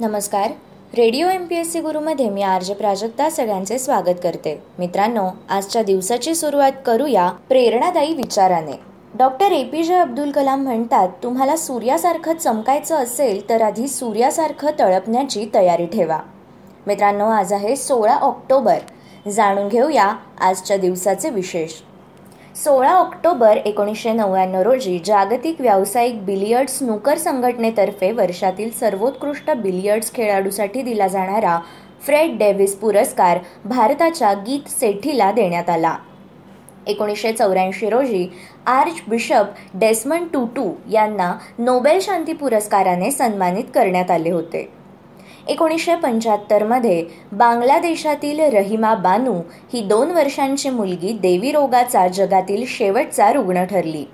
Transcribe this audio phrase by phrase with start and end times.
[0.00, 0.50] नमस्कार.
[0.96, 4.62] Radio M P S C गुरुमध्ये मी R Prajakta सगळ्यांचे स्वागत करते.
[4.78, 8.72] मित्रांनो आजच्या दिवसाची सुरुवात करूया प्रेरणादायी विचाराने.
[9.18, 15.48] डॉक्टर ए पी जे अब्दुल कलाम म्हणतात तुम्हाला सूर्यासारखं चमकायचं असेल तर आधी सूर्यासारखं तळपण्याची
[15.54, 16.18] तयारी ठेवा.
[16.86, 18.78] मित्रांनो आज आहे सोळा ऑक्टोबर.
[19.30, 21.72] जाणून घेऊया आजच्या दिवसाचे विशेष.
[22.56, 31.06] सोळा ऑक्टोबर एकोणीसशे नव्याण्णव रोजी जागतिक व्यावसायिक बिलियर्ड स्नूकर संघटनेतर्फे वर्षातील सर्वोत्कृष्ट बिलियर्ड्स खेळाडूसाठी दिला
[31.08, 31.58] जाणारा
[32.02, 35.96] फ्रेड डेव्हिस पुरस्कार भारताच्या गीत सेठीला देण्यात आला.
[36.86, 38.26] एकोणीसशे चौऱ्याऐंशी रोजी
[38.66, 44.68] आर्च बिशप डेस्मन टूटू यांना नोबेल शांती पुरस्काराने सन्मानित करण्यात आले होते.
[45.48, 49.40] एकोणीसशे पंच्याहत्तरमध्ये बांगलादेशातील रहिमा बानू
[49.72, 54.04] ही दोन वर्षांची मुलगी देवी रोगाचा जगातील शेवटचा रुग्ण ठरली.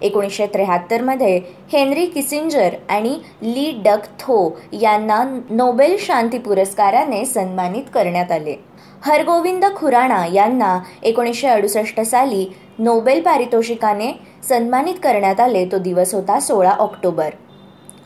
[0.00, 1.40] एकोणीसशे त्र्याहत्तरमध्ये
[1.72, 8.54] हेनरी किसिंजर आणि ली डक थो यांना नोबेल शांती पुरस्काराने सन्मानित करण्यात आले.
[9.02, 12.46] हरगोविंद खुराणा यांना एकोणीसशे अडुसष्ट साली
[12.78, 14.12] नोबेल पारितोषिकाने
[14.48, 15.64] सन्मानित करण्यात आले.
[15.64, 17.30] तो दिवस होता सोळा ऑक्टोबर.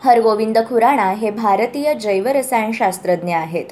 [0.05, 3.65] हरगोविंद खुराणा हे भारतीय जैवरसायनशास्त्रज्ञ आहेत.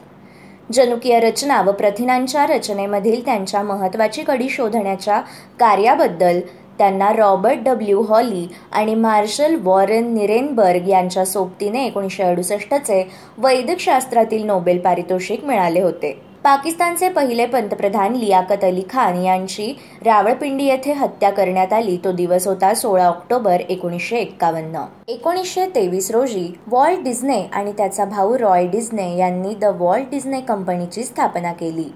[0.73, 5.21] जनुकीय रचना व प्रथिनांच्या रचनेमधील त्यांच्या महत्त्वाची कडी शोधण्याच्या
[5.61, 6.41] कार्याबद्दल
[6.79, 13.03] त्यांना रॉबर्ट डब्ल्यू हॉली आणि मार्शल वॉरेन निरेनबर्ग यांच्या सोबतीने एकोणीसशे अडुसष्टचे
[13.39, 16.19] वैदिकशास्त्रातील नोबेल पारितोषिक मिळाले होते.
[16.45, 19.73] पाकिस्तानचे पहिले पंतप्रधान लियाकत अली खान यांची
[20.05, 21.97] रावळपिंडी येथे हत्या करण्यात आली.
[22.05, 24.85] तो दिवस होता सोळा ऑक्टोबर एकोणीसशे एक्कावन्न.
[25.09, 31.05] एकोणीसशे तेवीस रोजी वॉल्ट डिझने आणि त्याचा भाऊ रॉय डिझने यांनी द वॉल्ट डिझने कंपनीची
[31.05, 31.89] स्थापना केली.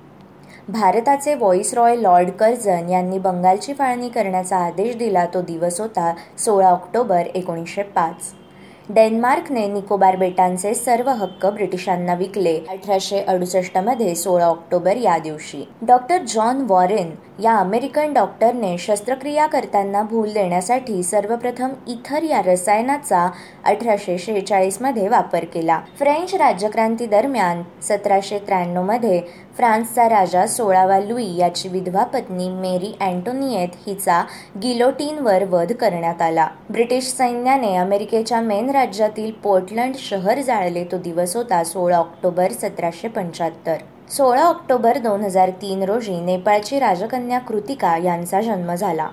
[0.69, 5.27] भारताचे व्हॉइस रॉय लॉर्ड कर्जन यांनी बंगालची फाळणी करण्याचा आदेश दिला.
[5.27, 8.33] तो दिवस होता सोळा ऑक्टोबर एकोणीसशे पाच.
[8.89, 12.55] डेन्मार्कने निकोबार बेटांचे सर्व हक्क ब्रिटिशांना विकले.
[12.69, 15.63] अठराशे अडुसष्टमध्ये सोळा ऑक्टोबर या दिवशी.
[15.83, 17.11] डॉक्टर जॉन वॉरेन
[17.43, 23.27] या अमेरिकन डॉक्टरने शस्त्रक्रिया करताना भूल देण्यासाठी सर्वप्रथम इथर या रसायनाचा
[23.65, 25.81] अठराशे शेहेचाळीसमध्ये वापर केला.
[25.99, 29.21] फ्रेंच राज्यक्रांती दरम्यान सतराशे त्र्याण्णवमध्ये
[29.56, 34.23] फ्रान्सचा राजा सोळावा लुई याची विधवा पत्नी मेरी अँटोनियत हिचा
[34.62, 36.47] गिलोटीनवर वध करण्यात आला.
[36.71, 40.85] ब्रिटिश सैन्याने अमेरिकेच्या मेन राज्यातील पोर्टलंड शहर जाळले.
[40.85, 43.77] तो दिवस होता सोळा ऑक्टोबर सतराशे पंच्याहत्तर.
[44.11, 49.09] सोळा ऑक्टोबर दोन हजार तीन रोजी नेपाळची राजकन्या कृतिका यांचा जन्म झाला.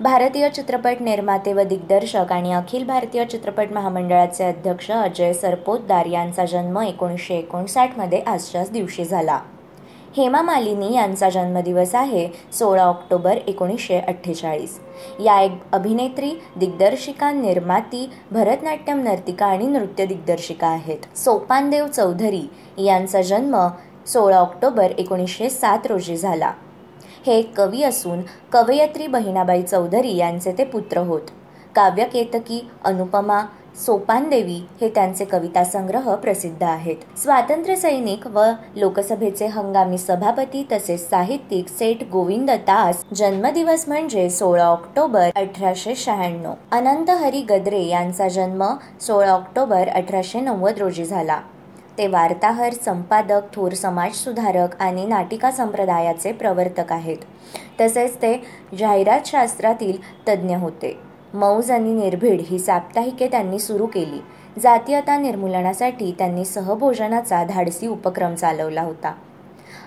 [0.00, 6.78] भारतीय चित्रपट निर्माते व दिग्दर्शक आणि अखिल भारतीय चित्रपट महामंडळाचे अध्यक्ष अजय सरपोतदार यांचा जन्म
[6.78, 9.38] एकोणीसशे एकोणसाठमध्ये आजच्याच दिवशी झाला.
[10.16, 14.78] हेमा मालिनी यांचा जन्मदिवस आहे सोळा ऑक्टोबर एकोणीसशे अठ्ठेचाळीस.
[15.24, 21.18] या एक अभिनेत्री दिग्दर्शिका निर्माती भरतनाट्यम नर्तिका आणि नृत्य दिग्दर्शिका आहेत.
[21.18, 22.42] सोपानदेव चौधरी
[22.78, 23.56] यांचा जन्म
[24.06, 26.52] सोळा ऑक्टोबर एकोणीसशे सात रोजी झाला.
[27.26, 31.30] हे एक कवी असून कवयत्री बहिणाबाई चौधरी यांचे ते पुत्र होत.
[31.74, 33.42] काव्यकेतकी अनुपमा
[33.80, 36.96] सोपानदेवी हे त्यांचे कविता संग्रह प्रसिद्ध आहेत.
[37.18, 38.44] स्वातंत्र्य सैनिक व
[38.76, 46.54] लोकसभेचे हंगामी सभापती तसेच साहित्यिक सेठ गोविंद दास जन्मदिवस म्हणजे सोळा ऑक्टोबर अठराशे शहाण्णव.
[46.72, 48.64] अनंत हरी गद्रे यांचा जन्म
[49.00, 51.40] सोळा ऑक्टोबर अठराशे नव्वद रोजी झाला.
[51.98, 57.18] ते वार्ताहर संपादक थोर समाज सुधारक आणि नाटिका संप्रदायाचे प्रवर्तक आहेत.
[57.80, 58.42] तसेच ते
[58.78, 59.96] जाहिरात शास्त्रातील
[60.28, 61.11] तज्ज्ञ होते.
[61.34, 64.20] मौज आणि निर्भीड ही साप्ताहिके त्यांनी सुरू केली.
[64.60, 69.12] जातीयता निर्मूलनासाठी त्यांनी सहभोजनाचा धाडसी उपक्रम चालवला होता.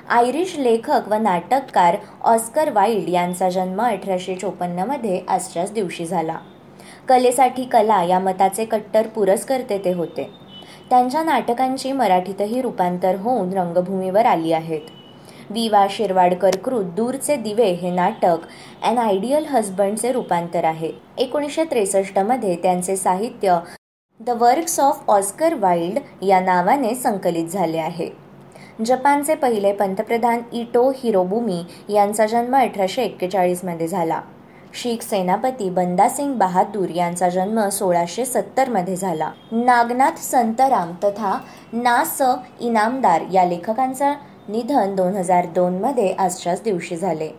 [0.09, 6.37] आयरिश लेखक व नाटककार ऑस्कर वाईल्ड यांचा जन्म अठराशे चोपन्नमध्ये आजच्याच दिवशी झाला.
[7.07, 10.29] कलेसाठी कला या मताचे कट्टर पुरस्कर्ते ते होते.
[10.89, 14.81] त्यांच्या नाटकांची मराठीतही रूपांतर होऊन रंगभूमीवर आली आहेत.
[15.49, 18.45] वि वा शिरवाडकर कृत दूरचे दिवे हे नाटक
[18.83, 20.91] अन आयडियल हजबंडचे रूपांतर आहे.
[21.17, 23.59] एकोणीसशे त्रेसष्टमध्ये त्यांचे साहित्य
[24.19, 28.09] the works of Oscar Wilde या नावाने संकलित झाले आहे.
[28.85, 34.21] जपानचे पहिले पंतप्रधान इटो हिरोबुमी यांचा जन्म अठराशे एक्केचाळीसमध्ये झाला.
[34.73, 39.29] शीख सेनापती बंदासिंग बहादूर यांचा जन्म सोळाशे सत्तरमध्ये झाला.
[39.51, 41.37] नागनाथ संतराम तथा
[41.73, 42.21] ना स
[42.59, 44.13] इनामदार या लेखकांचा
[44.49, 47.29] निधन दोन हजार दोनमध्ये आजच्याच दिवशी झाले.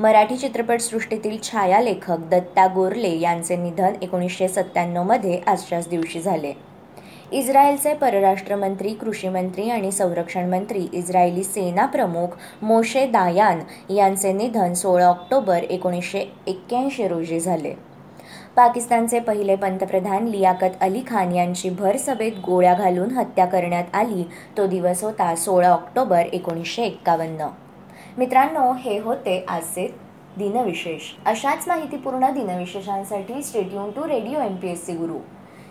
[0.00, 6.52] मराठी चित्रपटसृष्टीतील छायालेखक दत्ता गोरले यांचे निधन एकोणीसशे सत्त्याण्णवमध्ये आजच्याच दिवशी झाले.
[7.32, 13.60] इस्रायलचे परराष्ट्रमंत्री कृषीमंत्री आणि संरक्षण मंत्री इस्रायली सेना प्रमुख मोशे दायान
[13.92, 17.74] यांचे निधन सोळा ऑक्टोबर एकोणीसशे एक्क्याऐंशी रोजी झाले.
[18.58, 24.24] पाकिस्तानचे पहिले पंतप्रधान लियाकत अली खान यांची भर सभेत गोळ्या घालून हत्या करण्यात आली.
[24.56, 27.46] तो दिवस होता सोळा ऑक्टोबर एकोणीसशे एक्कावन्न.
[28.18, 29.86] मित्रांनो हे होते आजचे
[30.38, 31.02] दिनविशेष.
[31.26, 35.18] अशाच माहितीपूर्ण दिनविशेषांसाठी stay tuned to radio M P S C Guru